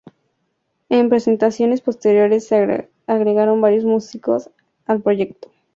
En 0.89 1.09
presentaciones 1.09 1.81
posteriores 1.81 2.47
se 2.47 2.89
agregaron 3.05 3.61
varios 3.61 3.85
músicos 3.85 4.49
al 4.87 5.03
proyecto. 5.03 5.51